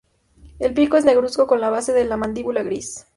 [0.57, 3.05] El pico es negruzco con la base de la mandíbula gris.